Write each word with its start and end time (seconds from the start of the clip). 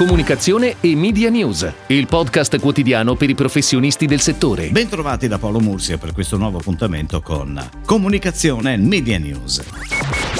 comunicazione 0.00 0.76
e 0.80 0.96
media 0.96 1.28
news, 1.28 1.70
il 1.88 2.06
podcast 2.06 2.58
quotidiano 2.58 3.16
per 3.16 3.28
i 3.28 3.34
professionisti 3.34 4.06
del 4.06 4.20
settore. 4.20 4.70
Bentrovati 4.70 5.28
da 5.28 5.36
Paolo 5.36 5.60
Mursia 5.60 5.98
per 5.98 6.14
questo 6.14 6.38
nuovo 6.38 6.56
appuntamento 6.56 7.20
con 7.20 7.62
Comunicazione 7.84 8.72
e 8.72 8.76
Media 8.78 9.18
News. 9.18 9.62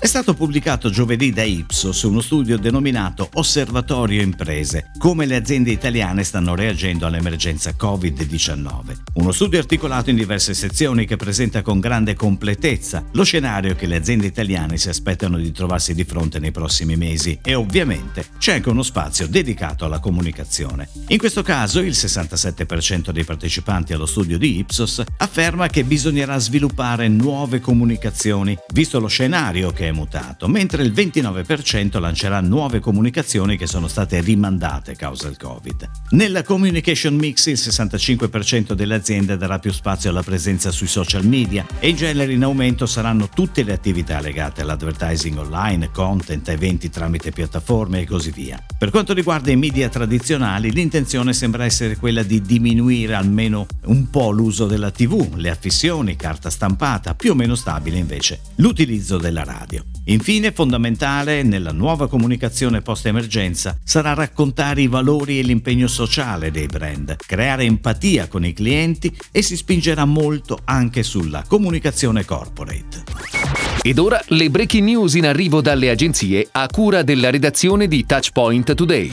È 0.00 0.06
stato 0.06 0.32
pubblicato 0.32 0.88
giovedì 0.88 1.30
da 1.30 1.42
Ipsos 1.42 2.04
uno 2.04 2.22
studio 2.22 2.56
denominato 2.56 3.28
Osservatorio 3.34 4.22
Imprese, 4.22 4.92
come 4.96 5.26
le 5.26 5.36
aziende 5.36 5.72
italiane 5.72 6.24
stanno 6.24 6.54
reagendo 6.54 7.04
all'emergenza 7.04 7.74
Covid-19. 7.78 8.96
Uno 9.16 9.30
studio 9.30 9.58
articolato 9.58 10.08
in 10.08 10.16
diverse 10.16 10.54
sezioni 10.54 11.04
che 11.04 11.16
presenta 11.16 11.60
con 11.60 11.80
grande 11.80 12.14
completezza 12.14 13.04
lo 13.12 13.24
scenario 13.24 13.74
che 13.74 13.86
le 13.86 13.96
aziende 13.96 14.26
italiane 14.26 14.78
si 14.78 14.88
aspettano 14.88 15.36
di 15.36 15.52
trovarsi 15.52 15.92
di 15.92 16.04
fronte 16.04 16.38
nei 16.38 16.50
prossimi 16.50 16.96
mesi 16.96 17.38
e 17.42 17.54
ovviamente 17.54 18.24
c'è 18.38 18.54
anche 18.54 18.70
uno 18.70 18.82
spazio 18.82 19.26
dedicato 19.26 19.48
alla 19.58 19.98
comunicazione. 19.98 20.88
In 21.08 21.18
questo 21.18 21.42
caso 21.42 21.80
il 21.80 21.92
67% 21.92 23.10
dei 23.10 23.24
partecipanti 23.24 23.92
allo 23.92 24.06
studio 24.06 24.38
di 24.38 24.58
Ipsos 24.58 25.02
afferma 25.16 25.68
che 25.68 25.84
bisognerà 25.84 26.38
sviluppare 26.38 27.08
nuove 27.08 27.60
comunicazioni, 27.60 28.56
visto 28.72 29.00
lo 29.00 29.08
scenario 29.08 29.70
che 29.70 29.88
è 29.88 29.92
mutato, 29.92 30.48
mentre 30.48 30.82
il 30.82 30.92
29% 30.92 31.98
lancerà 31.98 32.40
nuove 32.40 32.80
comunicazioni 32.80 33.56
che 33.56 33.66
sono 33.66 33.88
state 33.88 34.20
rimandate 34.20 34.94
causa 34.94 35.28
il 35.28 35.36
Covid. 35.36 35.88
Nella 36.10 36.42
communication 36.42 37.14
mix 37.14 37.46
il 37.46 37.54
65% 37.54 38.72
delle 38.72 38.94
aziende 38.94 39.36
darà 39.36 39.58
più 39.58 39.72
spazio 39.72 40.10
alla 40.10 40.22
presenza 40.22 40.70
sui 40.70 40.86
social 40.86 41.24
media 41.24 41.66
e 41.78 41.88
in 41.88 41.96
genere 41.96 42.32
in 42.32 42.42
aumento 42.42 42.86
saranno 42.86 43.28
tutte 43.28 43.62
le 43.62 43.72
attività 43.72 44.20
legate 44.20 44.60
all'advertising 44.60 45.38
online, 45.38 45.90
content, 45.90 46.48
eventi 46.48 46.90
tramite 46.90 47.30
piattaforme 47.30 48.00
e 48.00 48.06
così 48.06 48.30
via. 48.30 48.62
Per 48.78 48.90
quanto 48.90 49.12
riguarda 49.12 49.39
i 49.48 49.56
media 49.56 49.88
tradizionali, 49.88 50.70
l'intenzione 50.70 51.32
sembra 51.32 51.64
essere 51.64 51.96
quella 51.96 52.22
di 52.22 52.42
diminuire 52.42 53.14
almeno 53.14 53.66
un 53.86 54.10
po' 54.10 54.30
l'uso 54.30 54.66
della 54.66 54.90
TV, 54.90 55.34
le 55.36 55.48
affissioni, 55.48 56.16
carta 56.16 56.50
stampata, 56.50 57.14
più 57.14 57.30
o 57.30 57.34
meno 57.34 57.54
stabile 57.54 57.96
invece 57.96 58.40
l'utilizzo 58.56 59.16
della 59.16 59.44
radio. 59.44 59.84
Infine, 60.04 60.52
fondamentale 60.52 61.42
nella 61.42 61.72
nuova 61.72 62.08
comunicazione 62.08 62.82
post-emergenza 62.82 63.78
sarà 63.82 64.12
raccontare 64.12 64.82
i 64.82 64.88
valori 64.88 65.38
e 65.38 65.42
l'impegno 65.42 65.86
sociale 65.86 66.50
dei 66.50 66.66
brand, 66.66 67.16
creare 67.16 67.64
empatia 67.64 68.28
con 68.28 68.44
i 68.44 68.52
clienti 68.52 69.16
e 69.30 69.42
si 69.42 69.56
spingerà 69.56 70.04
molto 70.04 70.58
anche 70.64 71.02
sulla 71.02 71.44
comunicazione 71.46 72.24
corporate. 72.24 73.69
Ed 73.82 73.98
ora 73.98 74.20
le 74.28 74.50
breaking 74.50 74.84
news 74.84 75.14
in 75.14 75.26
arrivo 75.26 75.60
dalle 75.60 75.90
agenzie 75.90 76.48
a 76.52 76.66
cura 76.66 77.02
della 77.02 77.30
redazione 77.30 77.88
di 77.88 78.04
Touchpoint 78.04 78.74
Today. 78.74 79.12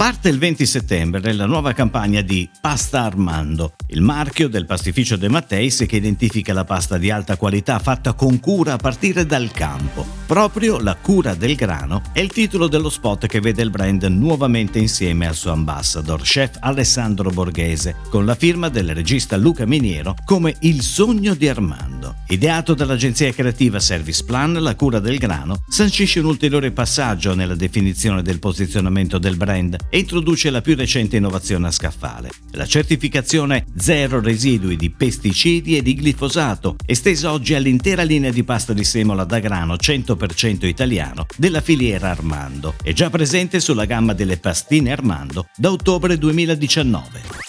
Parte 0.00 0.30
il 0.30 0.38
20 0.38 0.64
settembre 0.64 1.34
la 1.34 1.44
nuova 1.44 1.74
campagna 1.74 2.22
di 2.22 2.48
Pasta 2.58 3.02
Armando, 3.02 3.74
il 3.88 4.00
marchio 4.00 4.48
del 4.48 4.64
pastificio 4.64 5.16
De 5.16 5.28
Matteis 5.28 5.84
che 5.86 5.96
identifica 5.96 6.54
la 6.54 6.64
pasta 6.64 6.96
di 6.96 7.10
alta 7.10 7.36
qualità 7.36 7.78
fatta 7.78 8.14
con 8.14 8.40
cura 8.40 8.72
a 8.72 8.76
partire 8.78 9.26
dal 9.26 9.50
campo. 9.50 10.06
Proprio 10.26 10.78
la 10.78 10.96
cura 10.96 11.34
del 11.34 11.54
grano 11.54 12.00
è 12.14 12.20
il 12.20 12.32
titolo 12.32 12.66
dello 12.66 12.88
spot 12.88 13.26
che 13.26 13.40
vede 13.40 13.60
il 13.60 13.68
brand 13.68 14.04
nuovamente 14.04 14.78
insieme 14.78 15.26
al 15.26 15.34
suo 15.34 15.52
ambassador, 15.52 16.22
chef 16.22 16.56
Alessandro 16.60 17.28
Borghese, 17.28 17.96
con 18.08 18.24
la 18.24 18.34
firma 18.34 18.70
del 18.70 18.94
regista 18.94 19.36
Luca 19.36 19.66
Miniero 19.66 20.14
come 20.24 20.54
Il 20.60 20.80
sogno 20.80 21.34
di 21.34 21.46
Armando. 21.46 21.99
Ideato 22.28 22.74
dall'agenzia 22.74 23.32
creativa 23.32 23.80
Service 23.80 24.24
Plan, 24.24 24.52
la 24.52 24.74
cura 24.74 24.98
del 24.98 25.18
grano 25.18 25.62
sancisce 25.68 26.20
un 26.20 26.26
ulteriore 26.26 26.70
passaggio 26.70 27.34
nella 27.34 27.54
definizione 27.54 28.22
del 28.22 28.38
posizionamento 28.38 29.18
del 29.18 29.36
brand 29.36 29.76
e 29.88 29.98
introduce 29.98 30.50
la 30.50 30.60
più 30.60 30.76
recente 30.76 31.16
innovazione 31.16 31.66
a 31.66 31.70
scaffale, 31.70 32.30
la 32.52 32.66
certificazione 32.66 33.66
zero 33.76 34.20
residui 34.20 34.76
di 34.76 34.90
pesticidi 34.90 35.76
e 35.76 35.82
di 35.82 35.98
glifosato, 35.98 36.76
estesa 36.86 37.32
oggi 37.32 37.54
all'intera 37.54 38.02
linea 38.02 38.30
di 38.30 38.44
pasta 38.44 38.72
di 38.72 38.84
semola 38.84 39.24
da 39.24 39.38
grano 39.38 39.74
100% 39.74 40.66
italiano 40.66 41.26
della 41.36 41.60
filiera 41.60 42.10
Armando. 42.10 42.74
È 42.82 42.92
già 42.92 43.10
presente 43.10 43.60
sulla 43.60 43.84
gamma 43.84 44.12
delle 44.12 44.38
pastine 44.38 44.92
Armando 44.92 45.48
da 45.56 45.70
ottobre 45.70 46.16
2019. 46.16 47.39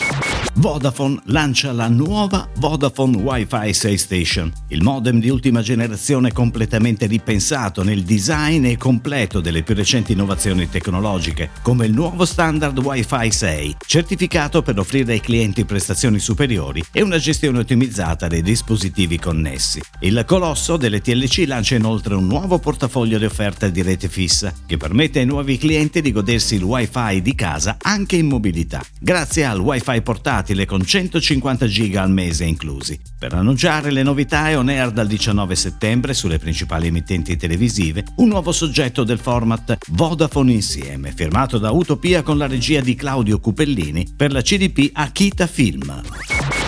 Vodafone 0.61 1.19
lancia 1.25 1.72
la 1.72 1.88
nuova 1.88 2.47
Vodafone 2.57 3.17
Wi-Fi 3.17 3.73
6 3.73 3.97
Station, 3.97 4.53
il 4.67 4.83
modem 4.83 5.19
di 5.19 5.27
ultima 5.27 5.63
generazione 5.63 6.31
completamente 6.31 7.07
ripensato 7.07 7.81
nel 7.81 8.03
design 8.03 8.66
e 8.66 8.77
completo 8.77 9.39
delle 9.39 9.63
più 9.63 9.73
recenti 9.73 10.11
innovazioni 10.11 10.69
tecnologiche, 10.69 11.50
come 11.63 11.88
il 11.88 11.94
nuovo 11.94 12.25
standard 12.25 12.77
Wi-Fi 12.77 13.31
6, 13.31 13.77
certificato 13.88 14.61
per 14.61 14.77
offrire 14.77 15.13
ai 15.13 15.19
clienti 15.19 15.66
prestazioni 15.66 16.19
superiori 16.19 16.83
e 16.91 17.01
una 17.01 17.17
gestione 17.17 17.57
ottimizzata 17.57 18.27
dei 18.27 18.44
dispositivi 18.44 19.17
connessi. 19.17 19.81
Il 20.01 20.23
colosso 20.27 20.77
delle 20.77 21.01
TLC 21.01 21.45
lancia 21.47 21.73
inoltre 21.73 22.13
un 22.13 22.27
nuovo 22.27 22.59
portafoglio 22.59 23.17
di 23.17 23.25
offerte 23.25 23.71
di 23.71 23.81
rete 23.81 24.09
fissa, 24.09 24.53
che 24.67 24.77
permette 24.77 25.21
ai 25.21 25.25
nuovi 25.25 25.57
clienti 25.57 26.01
di 26.01 26.11
godersi 26.11 26.53
il 26.53 26.63
Wi-Fi 26.63 27.19
di 27.23 27.33
casa 27.33 27.77
anche 27.81 28.16
in 28.16 28.27
mobilità, 28.27 28.83
grazie 29.00 29.44
al 29.44 29.59
Wi-Fi 29.59 30.03
portatile 30.03 30.50
portatile 30.51 30.66
con 30.66 30.85
150 30.85 31.67
giga 31.67 32.01
al 32.01 32.12
mese 32.12 32.45
inclusi. 32.45 33.00
Per 33.17 33.34
annunciare 33.34 33.91
le 33.91 34.03
novità 34.03 34.50
è 34.50 34.57
on 34.57 34.69
air 34.69 34.91
dal 34.91 35.07
19 35.07 35.56
settembre 35.56 36.13
sulle 36.13 36.38
principali 36.38 36.88
emittenti 36.88 37.38
televisive 37.38 38.03
un 38.17 38.28
nuovo 38.28 38.51
soggetto 38.51 39.03
del 39.03 39.19
format 39.19 39.78
Vodafone 39.89 40.53
Insieme, 40.53 41.13
firmato 41.16 41.57
da 41.57 41.72
Utopia 41.72 42.22
con 42.22 42.38
la 42.38 42.47
regia 42.47 42.81
di 42.81 42.95
Claudio 42.95 43.39
Cupellini 43.39 44.07
per 44.16 44.31
la 44.31 44.41
CDP 44.41 44.89
Akita 44.94 45.47
Film. 45.47 46.01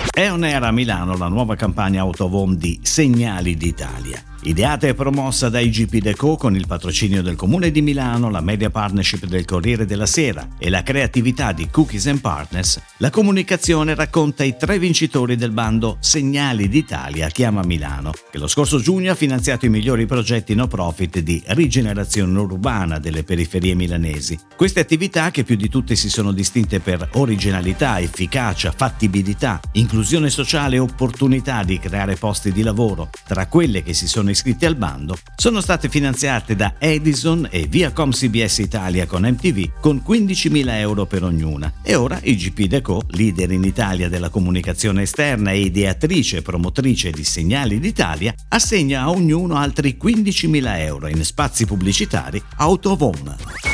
È 0.10 0.30
on 0.30 0.44
air 0.44 0.64
a 0.64 0.72
Milano 0.72 1.18
la 1.18 1.28
nuova 1.28 1.56
campagna 1.56 2.02
Autovom 2.02 2.56
di 2.56 2.80
Segnali 2.82 3.56
d'Italia. 3.56 4.33
Ideata 4.46 4.88
e 4.88 4.94
promossa 4.94 5.48
da 5.48 5.62
IGP 5.62 6.00
Deco 6.00 6.36
con 6.36 6.54
il 6.54 6.68
patrocinio 6.68 7.22
del 7.22 7.38
Comune 7.38 7.72
di 7.72 7.82
Milano, 7.82 8.30
la 8.30 8.42
media 8.42 8.70
partnership 8.70 9.24
del 9.26 9.46
Corriere 9.46 9.86
della 9.86 10.06
Sera 10.06 10.46
e 10.58 10.70
la 10.70 10.84
creatività 10.84 11.54
di 11.54 11.70
Cookies 11.72 12.08
and 12.08 12.20
Partners, 12.20 12.82
la 12.98 13.10
comunicazione 13.10 13.96
racconta 13.96 14.44
i 14.44 14.58
tre 14.58 14.80
vincitori 14.80 15.38
del 15.38 15.52
bando 15.52 15.96
Segnali 16.02 16.68
d'Italia 16.68 17.30
Chiama 17.30 17.64
Milano, 17.64 18.12
che 18.30 18.38
lo 18.38 18.48
scorso 18.48 18.80
giugno 18.80 19.14
ha 19.14 19.16
finanziato 19.16 19.66
i 19.66 19.70
migliori 19.70 20.06
progetti 20.06 20.54
no 20.56 20.68
profit 20.68 21.20
di 21.20 21.42
rigenerazione 21.48 22.38
urbana 22.38 23.00
delle 23.00 23.24
periferie 23.24 23.76
milanesi. 23.76 24.38
Queste 24.58 24.82
attività, 24.82 25.32
che 25.32 25.46
più 25.46 25.56
di 25.56 25.70
tutte 25.70 25.96
si 25.96 26.10
sono 26.10 26.34
distinte 26.34 26.82
per 26.82 27.08
originalità, 27.14 27.98
efficacia, 28.02 28.74
fattibilità, 28.76 29.62
inclusione 29.74 30.30
sociale 30.30 30.76
e 30.76 30.80
opportunità 30.80 31.64
di 31.64 31.80
creare 31.80 32.18
posti 32.18 32.52
di 32.52 32.62
lavoro, 32.62 33.10
tra 33.26 33.48
quelle 33.48 33.84
che 33.84 33.94
si 33.94 34.06
sono 34.06 34.32
iscritti 34.34 34.66
al 34.66 34.76
bando 34.76 35.18
sono 35.36 35.62
state 35.62 35.88
finanziate 35.88 36.56
da 36.56 36.74
Edison 36.78 37.48
e 37.50 37.68
Viacom 37.68 38.12
CBS 38.12 38.58
Italia 38.58 39.06
con 39.06 39.24
MTV 39.24 39.80
con 39.80 40.04
15.000 40.06 40.70
euro 40.78 41.06
per 41.06 41.24
ognuna. 41.24 41.74
E 41.82 41.96
ora 41.96 42.20
IGP 42.22 42.64
Deco, 42.66 43.04
leader 43.08 43.52
in 43.52 43.64
Italia 43.64 44.10
della 44.10 44.30
comunicazione 44.30 45.04
esterna 45.04 45.52
e 45.52 45.62
ideatrice 45.62 46.38
e 46.38 46.42
promotrice 46.42 47.12
di 47.12 47.24
Segnali 47.24 47.80
d'Italia, 47.80 48.34
assegna 48.50 49.04
a 49.04 49.10
ognuno 49.10 49.56
altri 49.56 49.98
15.000 50.02 50.80
euro 50.80 51.08
in 51.08 51.24
spazi 51.24 51.66
pubblicitari 51.66 52.42
Autovom. 52.58 53.73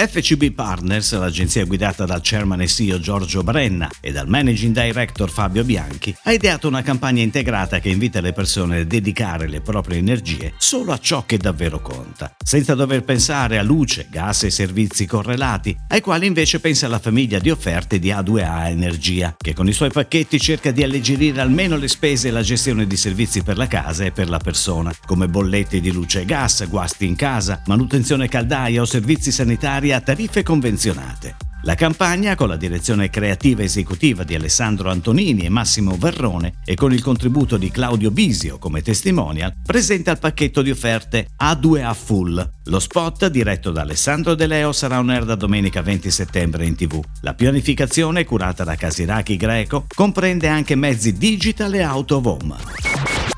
FCB 0.00 0.52
Partners, 0.52 1.16
l'agenzia 1.18 1.64
guidata 1.64 2.04
dal 2.04 2.20
chairman 2.22 2.62
e 2.62 2.66
CEO 2.66 2.98
Giorgio 2.98 3.42
Brenna 3.42 3.88
e 4.00 4.12
dal 4.12 4.28
managing 4.28 4.74
director 4.74 5.30
Fabio 5.30 5.62
Bianchi, 5.64 6.14
ha 6.24 6.32
ideato 6.32 6.68
una 6.68 6.82
campagna 6.82 7.22
integrata 7.22 7.80
che 7.80 7.90
invita 7.90 8.20
le 8.20 8.32
persone 8.32 8.80
a 8.80 8.84
dedicare 8.84 9.46
le 9.46 9.60
proprie 9.60 9.98
energie 9.98 10.54
solo 10.58 10.92
a 10.92 10.98
ciò 10.98 11.24
che 11.26 11.36
davvero 11.36 11.80
conta, 11.80 12.34
senza 12.42 12.74
dover 12.74 13.04
pensare 13.04 13.58
a 13.58 13.62
luce, 13.62 14.06
gas 14.10 14.44
e 14.44 14.50
servizi 14.50 15.06
correlati, 15.06 15.76
ai 15.88 16.00
quali 16.00 16.26
invece 16.26 16.60
pensa 16.60 16.88
la 16.88 16.98
famiglia 16.98 17.38
di 17.38 17.50
offerte 17.50 17.98
di 17.98 18.08
A2A 18.08 18.68
Energia, 18.68 19.34
che 19.36 19.54
con 19.54 19.68
i 19.68 19.72
suoi 19.72 19.90
pacchetti 19.90 20.40
cerca 20.40 20.70
di 20.70 20.82
alleggerire 20.82 21.40
almeno 21.40 21.76
le 21.76 21.88
spese 21.88 22.28
e 22.28 22.30
la 22.30 22.42
gestione 22.42 22.86
di 22.86 22.96
servizi 22.96 23.42
per 23.42 23.56
la 23.56 23.66
casa 23.66 24.04
e 24.04 24.12
per 24.12 24.28
la 24.28 24.38
persona, 24.38 24.94
come 25.06 25.28
bollette 25.28 25.80
di 25.80 25.92
luce 25.92 26.22
e 26.22 26.24
gas, 26.24 26.68
guasti 26.68 27.06
in 27.06 27.16
casa, 27.16 27.62
manutenzione 27.66 28.28
caldaia 28.28 28.80
o 28.80 28.84
servizi 28.84 29.30
sanitari 29.30 29.68
a 29.70 30.00
tariffe 30.00 30.42
convenzionate. 30.42 31.36
La 31.62 31.74
campagna, 31.74 32.34
con 32.34 32.48
la 32.48 32.56
direzione 32.56 33.08
creativa 33.08 33.62
esecutiva 33.62 34.24
di 34.24 34.34
Alessandro 34.34 34.90
Antonini 34.90 35.42
e 35.42 35.48
Massimo 35.48 35.94
Verrone 35.96 36.54
e 36.64 36.74
con 36.74 36.92
il 36.92 37.02
contributo 37.02 37.56
di 37.56 37.70
Claudio 37.70 38.10
Bisio 38.10 38.58
come 38.58 38.82
testimonial, 38.82 39.54
presenta 39.62 40.10
il 40.10 40.18
pacchetto 40.18 40.62
di 40.62 40.70
offerte 40.70 41.28
A2A 41.40 41.94
Full. 41.94 42.50
Lo 42.64 42.78
spot, 42.80 43.28
diretto 43.28 43.70
da 43.70 43.82
Alessandro 43.82 44.34
De 44.34 44.46
Leo, 44.46 44.72
sarà 44.72 44.98
on 44.98 45.10
air 45.10 45.24
da 45.24 45.34
domenica 45.34 45.82
20 45.82 46.10
settembre 46.10 46.64
in 46.64 46.74
tv. 46.74 47.00
La 47.20 47.34
pianificazione, 47.34 48.24
curata 48.24 48.64
da 48.64 48.74
Casiraki 48.74 49.36
Greco, 49.36 49.86
comprende 49.94 50.48
anche 50.48 50.74
mezzi 50.74 51.12
digital 51.12 51.74
e 51.74 51.84
out 51.84 52.10
of 52.10 52.24
home. 52.24 52.56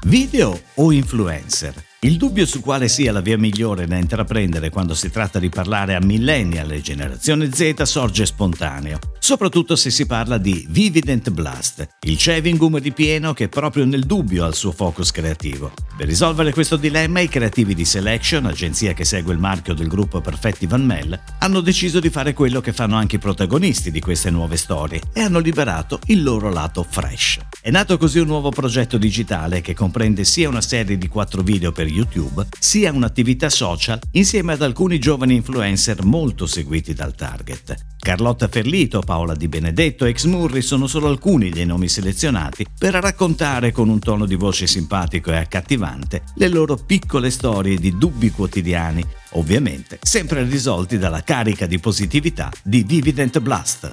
Video 0.04 0.58
o 0.76 0.92
influencer? 0.92 1.90
Il 2.04 2.16
dubbio 2.16 2.46
su 2.46 2.60
quale 2.60 2.88
sia 2.88 3.12
la 3.12 3.20
via 3.20 3.38
migliore 3.38 3.86
da 3.86 3.96
intraprendere 3.96 4.70
quando 4.70 4.92
si 4.92 5.08
tratta 5.08 5.38
di 5.38 5.48
parlare 5.48 5.94
a 5.94 6.00
millennial 6.00 6.72
e 6.72 6.80
generazione 6.80 7.52
Z 7.52 7.80
sorge 7.82 8.26
spontaneo, 8.26 8.98
soprattutto 9.22 9.76
se 9.76 9.90
si 9.90 10.04
parla 10.04 10.36
di 10.36 10.66
Vivident 10.68 11.30
Blast, 11.30 11.96
il 12.06 12.16
chewing 12.16 12.78
ripieno 12.78 13.32
che 13.32 13.48
proprio 13.48 13.84
nel 13.84 14.04
dubbio 14.04 14.44
ha 14.44 14.48
il 14.48 14.54
suo 14.56 14.72
focus 14.72 15.12
creativo. 15.12 15.72
Per 15.96 16.08
risolvere 16.08 16.52
questo 16.52 16.76
dilemma 16.76 17.20
i 17.20 17.28
creativi 17.28 17.72
di 17.76 17.84
Selection, 17.84 18.46
agenzia 18.46 18.94
che 18.94 19.04
segue 19.04 19.32
il 19.32 19.38
marchio 19.38 19.74
del 19.74 19.86
gruppo 19.86 20.20
Perfetti 20.20 20.66
Van 20.66 20.84
Mel, 20.84 21.16
hanno 21.38 21.60
deciso 21.60 22.00
di 22.00 22.10
fare 22.10 22.32
quello 22.32 22.60
che 22.60 22.72
fanno 22.72 22.96
anche 22.96 23.16
i 23.16 23.20
protagonisti 23.20 23.92
di 23.92 24.00
queste 24.00 24.30
nuove 24.30 24.56
storie 24.56 25.00
e 25.12 25.20
hanno 25.20 25.38
liberato 25.38 26.00
il 26.06 26.24
loro 26.24 26.50
lato 26.50 26.82
fresh. 26.82 27.38
È 27.60 27.70
nato 27.70 27.96
così 27.98 28.18
un 28.18 28.26
nuovo 28.26 28.50
progetto 28.50 28.98
digitale 28.98 29.60
che 29.60 29.72
comprende 29.72 30.24
sia 30.24 30.48
una 30.48 30.60
serie 30.60 30.98
di 30.98 31.06
quattro 31.06 31.42
video 31.42 31.70
per 31.70 31.86
YouTube, 31.86 32.44
sia 32.58 32.90
un'attività 32.90 33.48
social 33.48 34.00
insieme 34.12 34.54
ad 34.54 34.62
alcuni 34.62 34.98
giovani 34.98 35.36
influencer 35.36 36.02
molto 36.02 36.46
seguiti 36.46 36.92
dal 36.92 37.14
target. 37.14 37.90
Carlotta 38.02 38.48
Ferlito, 38.48 39.00
Paola 39.12 39.34
Di 39.34 39.46
Benedetto 39.46 40.06
Ex 40.06 40.24
Murri 40.24 40.62
sono 40.62 40.86
solo 40.86 41.06
alcuni 41.06 41.50
dei 41.50 41.66
nomi 41.66 41.86
selezionati 41.86 42.64
per 42.78 42.94
raccontare 42.94 43.70
con 43.70 43.90
un 43.90 43.98
tono 43.98 44.24
di 44.24 44.36
voce 44.36 44.66
simpatico 44.66 45.30
e 45.30 45.36
accattivante 45.36 46.22
le 46.36 46.48
loro 46.48 46.76
piccole 46.76 47.28
storie 47.28 47.76
di 47.76 47.98
dubbi 47.98 48.30
quotidiani, 48.30 49.04
ovviamente 49.32 49.98
sempre 50.00 50.44
risolti 50.44 50.96
dalla 50.96 51.22
carica 51.22 51.66
di 51.66 51.78
positività 51.78 52.50
di 52.64 52.86
Dividend 52.86 53.38
Blast. 53.40 53.90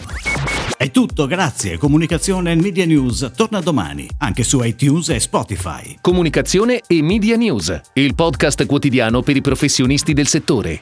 È 0.78 0.90
tutto, 0.90 1.28
grazie. 1.28 1.78
Comunicazione 1.78 2.54
e 2.54 2.56
Media 2.56 2.86
News 2.86 3.30
torna 3.36 3.60
domani, 3.60 4.08
anche 4.20 4.44
su 4.44 4.64
iTunes 4.64 5.10
e 5.10 5.20
Spotify. 5.20 5.98
Comunicazione 6.00 6.80
e 6.88 7.02
Media 7.02 7.36
News, 7.36 7.78
il 7.92 8.16
podcast 8.16 8.66
quotidiano 8.66 9.22
per 9.22 9.36
i 9.36 9.42
professionisti 9.42 10.14
del 10.14 10.28
settore. 10.28 10.82